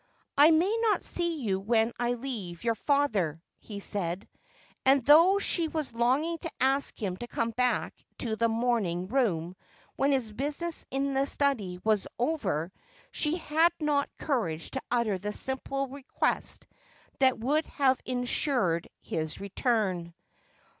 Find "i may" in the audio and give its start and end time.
0.39-0.79